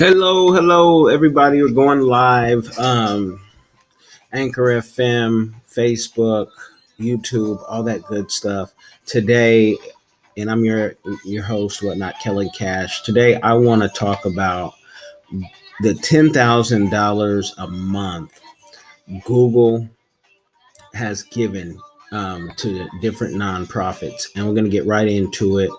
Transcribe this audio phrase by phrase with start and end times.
[0.00, 1.60] Hello, hello, everybody.
[1.60, 2.66] We're going live.
[2.78, 3.38] Um,
[4.32, 6.48] Anchor FM, Facebook,
[6.98, 8.72] YouTube, all that good stuff.
[9.04, 9.76] Today,
[10.38, 13.02] and I'm your your host, whatnot, Kelly Cash.
[13.02, 14.72] Today, I want to talk about
[15.82, 18.40] the ten thousand dollars a month
[19.26, 19.86] Google
[20.94, 21.78] has given
[22.12, 25.70] um, to different nonprofits, and we're going to get right into it.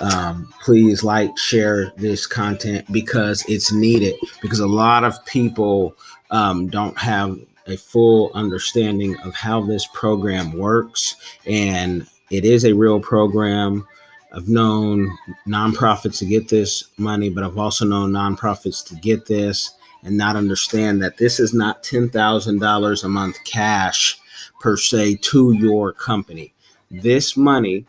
[0.00, 4.14] Um, please like, share this content because it's needed.
[4.40, 5.96] Because a lot of people
[6.30, 11.16] um, don't have a full understanding of how this program works,
[11.46, 13.86] and it is a real program.
[14.32, 15.10] I've known
[15.46, 20.36] nonprofits to get this money, but I've also known nonprofits to get this and not
[20.36, 24.20] understand that this is not $10,000 a month cash
[24.60, 26.52] per se to your company.
[26.90, 27.86] This money,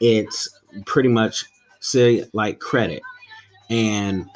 [0.00, 0.48] it's
[0.86, 1.44] pretty much
[1.80, 3.02] say like credit.
[3.70, 4.28] And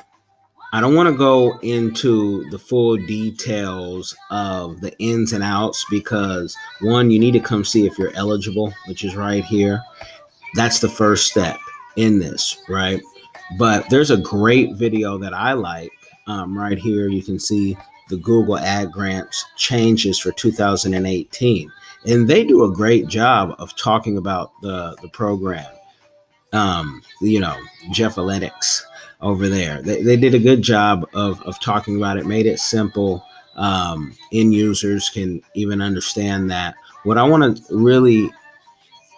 [0.73, 6.55] I don't want to go into the full details of the ins and outs because
[6.81, 9.83] one, you need to come see if you're eligible, which is right here.
[10.55, 11.59] That's the first step
[11.97, 13.01] in this, right?
[13.59, 15.91] But there's a great video that I like
[16.27, 17.09] um, right here.
[17.09, 17.77] You can see
[18.09, 21.71] the Google Ad Grants changes for 2018.
[22.07, 25.67] And they do a great job of talking about the, the program.
[26.53, 27.57] Um, you know,
[27.91, 28.87] Jeff Athletics
[29.21, 29.83] over there.
[29.83, 33.25] They, they did a good job of, of talking about it, made it simple.
[33.57, 36.75] Um, end users can even understand that.
[37.03, 38.31] What I want to really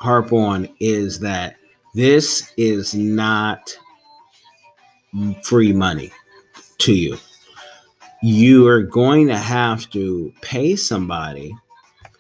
[0.01, 1.57] harp on is that
[1.95, 3.77] this is not
[5.43, 6.11] free money
[6.79, 7.19] to you
[8.23, 11.55] you are going to have to pay somebody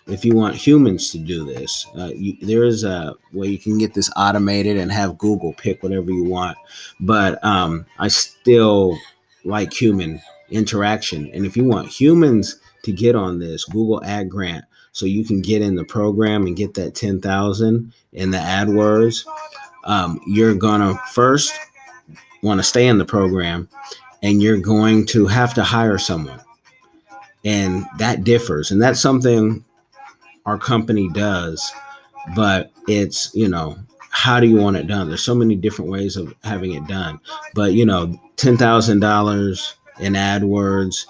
[0.06, 1.86] if you want humans to do this.
[1.96, 5.82] Uh, you, there is a way you can get this automated and have Google pick
[5.82, 6.56] whatever you want,
[7.00, 8.98] but um, I still
[9.44, 11.30] like human interaction.
[11.32, 15.40] And if you want humans to get on this Google Ad Grant, so you can
[15.40, 19.24] get in the program and get that ten thousand in the AdWords,
[19.84, 21.52] um, you're gonna first
[22.42, 23.68] want to stay in the program
[24.22, 26.40] and you're going to have to hire someone.
[27.44, 28.70] And that differs.
[28.70, 29.64] And that's something
[30.44, 31.72] our company does,
[32.34, 33.78] but it's, you know,
[34.10, 35.08] how do you want it done?
[35.08, 37.20] There's so many different ways of having it done.
[37.54, 41.06] But, you know, $10,000 in AdWords,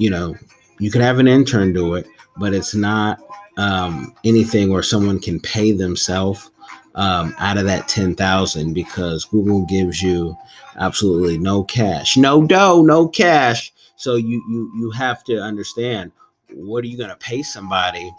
[0.00, 0.34] you know,
[0.78, 2.06] you could have an intern do it,
[2.36, 3.20] but it's not
[3.56, 6.50] um, anything where someone can pay themselves
[6.98, 10.36] um, out of that 10,000 because Google gives you
[10.78, 13.72] absolutely no cash, no dough, no cash.
[13.96, 16.12] So you you you have to understand
[16.52, 18.12] what are you going to pay somebody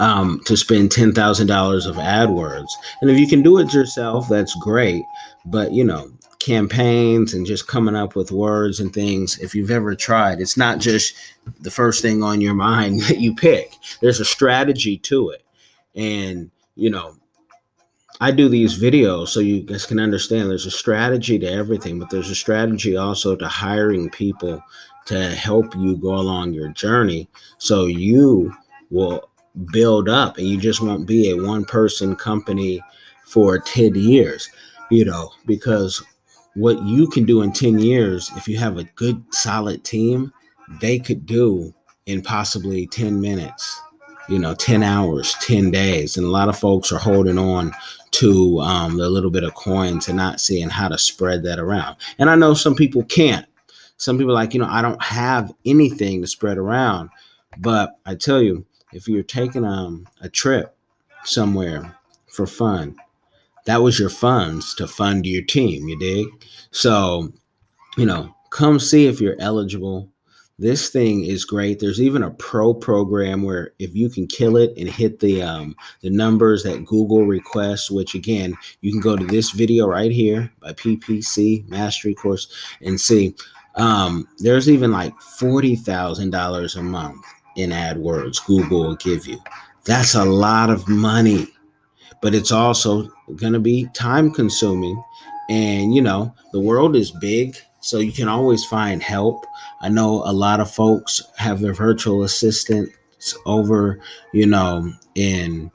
[0.00, 2.68] um, to spend ten thousand dollars of AdWords,
[3.00, 5.02] and if you can do it yourself, that's great.
[5.44, 9.38] But you know, campaigns and just coming up with words and things.
[9.40, 11.16] If you've ever tried, it's not just
[11.60, 13.72] the first thing on your mind that you pick.
[14.00, 15.42] There's a strategy to it,
[15.96, 17.16] and you know
[18.20, 22.08] I do these videos so you guys can understand there's a strategy to everything, but
[22.08, 24.62] there's a strategy also to hiring people
[25.06, 27.28] to help you go along your journey.
[27.58, 28.54] So you
[28.90, 29.28] will
[29.72, 32.82] build up and you just won't be a one person company
[33.24, 34.48] for 10 years,
[34.90, 36.02] you know, because
[36.54, 40.32] what you can do in 10 years, if you have a good solid team,
[40.80, 41.74] they could do
[42.06, 43.80] in possibly 10 minutes
[44.28, 46.16] you know 10 hours 10 days.
[46.16, 47.72] And a lot of folks are holding on
[48.16, 51.96] to um, the little bit of coins and not seeing how to spread that around.
[52.18, 53.46] And i know some people can't.
[53.98, 57.10] Some people like you know i don't have anything to spread around.
[57.58, 60.74] But i tell you if you're taking um, a trip
[61.24, 62.96] somewhere for fun
[63.66, 66.26] that was your funds to fund your team you dig?
[66.70, 67.32] So
[67.98, 70.08] you know come see if you're eligible
[70.58, 71.80] this thing is great.
[71.80, 75.76] There's even a pro program where if you can kill it and hit the um,
[76.00, 80.50] the numbers that Google requests, which again you can go to this video right here
[80.60, 82.48] by PPC Mastery Course
[82.80, 83.34] and see.
[83.74, 87.22] Um, there's even like forty thousand dollars a month
[87.56, 89.38] in AdWords Google will give you.
[89.84, 91.48] That's a lot of money,
[92.22, 95.02] but it's also going to be time consuming.
[95.50, 97.56] And you know the world is big
[97.86, 99.46] so you can always find help.
[99.80, 102.92] I know a lot of folks have their virtual assistants
[103.46, 104.00] over,
[104.32, 105.70] you know, in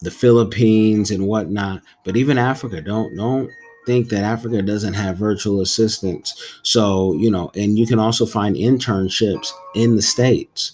[0.00, 1.82] the Philippines and whatnot.
[2.04, 3.50] But even Africa, don't don't
[3.84, 6.58] think that Africa doesn't have virtual assistants.
[6.62, 10.72] So, you know, and you can also find internships in the States.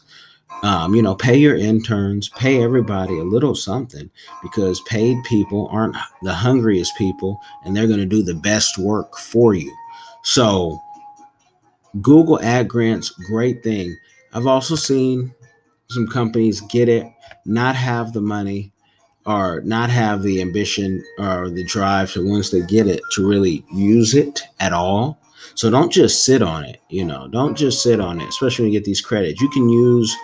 [0.62, 4.08] Um, you know, pay your interns, pay everybody a little something
[4.40, 9.17] because paid people aren't the hungriest people and they're going to do the best work
[9.17, 9.73] for you.
[10.24, 10.80] So
[12.00, 13.96] Google ad grants, great thing.
[14.32, 15.34] I've also seen
[15.88, 17.06] some companies get it,
[17.44, 18.72] not have the money
[19.26, 23.64] or not have the ambition or the drive to once they get it to really
[23.72, 25.18] use it at all.
[25.54, 28.72] So don't just sit on it, you know, don't just sit on it, especially when
[28.72, 29.40] you get these credits.
[29.40, 30.14] You can use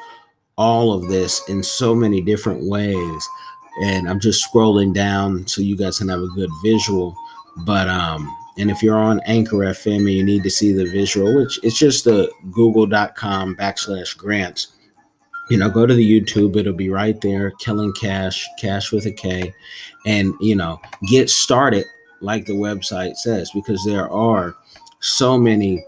[0.57, 3.29] all of this in so many different ways.
[3.83, 7.17] And I'm just scrolling down so you guys can have a good visual.
[7.65, 11.35] But um, and if you're on Anchor FM and you need to see the visual,
[11.35, 14.69] which it's just the google.com backslash grants,
[15.51, 19.13] you know, go to the YouTube, it'll be right there, Killing Cash, Cash with a
[19.13, 19.53] K,
[20.07, 21.85] and you know, get started
[22.21, 24.57] like the website says, because there are
[25.01, 25.85] so many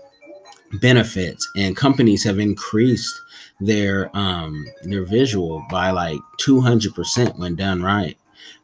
[0.80, 3.20] benefits and companies have increased
[3.60, 8.18] their um their visual by like 200% when done right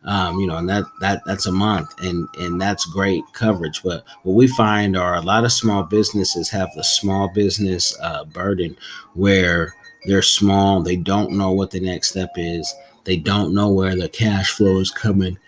[0.05, 3.82] um, you know, and that that that's a month, and and that's great coverage.
[3.82, 8.25] But what we find are a lot of small businesses have the small business uh,
[8.25, 8.76] burden,
[9.14, 9.75] where
[10.06, 12.75] they're small, they don't know what the next step is,
[13.05, 15.38] they don't know where the cash flow is coming.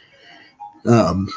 [0.86, 1.28] Um,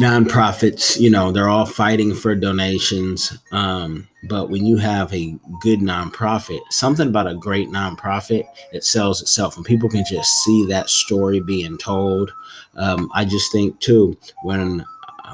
[0.00, 3.38] nonprofits, you know, they're all fighting for donations.
[3.52, 9.22] Um, but when you have a good nonprofit, something about a great nonprofit, it sells
[9.22, 12.32] itself, and people can just see that story being told.
[12.76, 14.84] Um, I just think too, when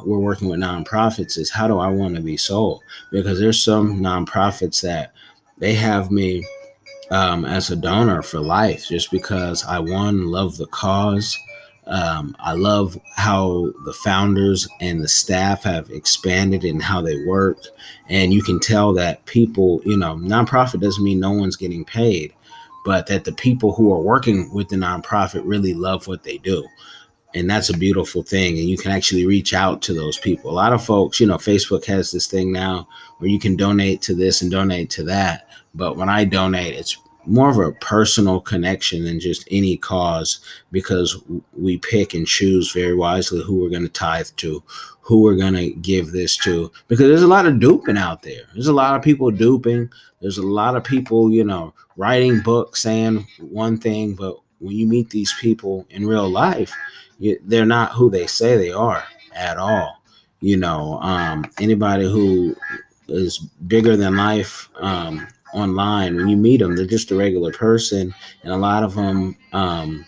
[0.04, 2.82] we're working with nonprofits, is how do I want to be sold?
[3.10, 5.12] Because there's some nonprofits that
[5.58, 6.46] they have me
[7.10, 11.38] um, as a donor for life, just because I one love the cause.
[11.86, 17.58] Um, I love how the founders and the staff have expanded and how they work.
[18.08, 22.32] And you can tell that people, you know, nonprofit doesn't mean no one's getting paid,
[22.84, 26.66] but that the people who are working with the nonprofit really love what they do.
[27.34, 28.58] And that's a beautiful thing.
[28.58, 30.50] And you can actually reach out to those people.
[30.50, 32.86] A lot of folks, you know, Facebook has this thing now
[33.18, 35.48] where you can donate to this and donate to that.
[35.74, 40.40] But when I donate, it's more of a personal connection than just any cause
[40.70, 41.22] because
[41.52, 44.62] we pick and choose very wisely who we're going to tithe to,
[45.00, 46.70] who we're going to give this to.
[46.88, 48.42] Because there's a lot of duping out there.
[48.54, 49.90] There's a lot of people duping.
[50.20, 54.86] There's a lot of people, you know, writing books saying one thing, but when you
[54.86, 56.72] meet these people in real life,
[57.18, 59.04] you, they're not who they say they are
[59.34, 60.02] at all.
[60.40, 62.56] You know, um, anybody who
[63.08, 68.14] is bigger than life um, online when you meet them they're just a regular person
[68.42, 70.04] and a lot of them um,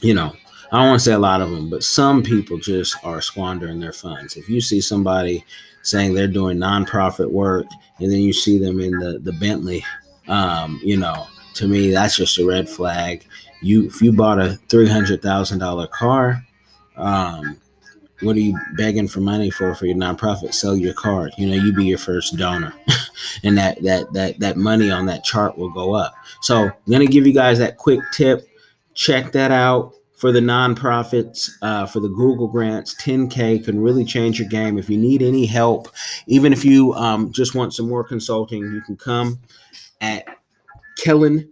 [0.00, 0.32] you know
[0.72, 3.80] i don't want to say a lot of them but some people just are squandering
[3.80, 4.36] their funds.
[4.36, 5.44] If you see somebody
[5.82, 7.66] saying they're doing nonprofit work
[7.98, 9.84] and then you see them in the the bentley
[10.28, 13.24] um, you know to me that's just a red flag.
[13.62, 16.42] You if you bought a $300000 car
[16.96, 17.56] um,
[18.20, 20.52] what are you begging for money for for your nonprofit?
[20.54, 21.32] Sell your card.
[21.38, 22.72] You know you be your first donor.
[23.42, 26.14] And that that that that money on that chart will go up.
[26.40, 28.48] So i'm going to give you guys that quick tip.
[28.94, 32.94] Check that out for the nonprofits uh, for the google grants.
[33.02, 34.78] 10k can really change your game.
[34.78, 35.88] If you need any help
[36.26, 39.40] even if you um, just want some more consulting you can come
[40.00, 40.24] at
[40.96, 41.50] kellen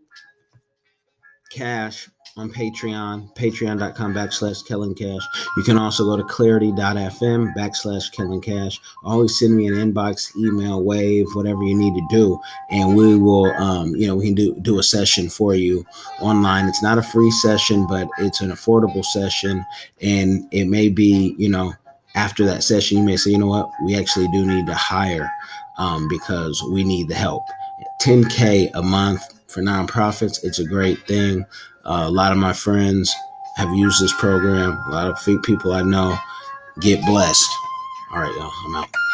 [1.50, 5.22] cash on Patreon, patreon.com backslash Kellen Cash.
[5.56, 8.78] You can also go to clarity.fm backslash Kellen Cash.
[9.04, 12.38] Always send me an inbox, email, wave, whatever you need to do.
[12.70, 15.86] And we will, um, you know, we can do, do a session for you
[16.20, 16.66] online.
[16.66, 19.64] It's not a free session, but it's an affordable session.
[20.02, 21.72] And it may be, you know,
[22.16, 25.30] after that session, you may say, you know what, we actually do need to hire
[25.78, 27.42] um, because we need the help.
[28.02, 31.46] 10K a month for nonprofits, it's a great thing.
[31.84, 33.14] Uh, a lot of my friends
[33.56, 34.78] have used this program.
[34.88, 36.16] A lot of people I know
[36.80, 37.48] get blessed.
[38.12, 39.05] All right, y'all, I'm out.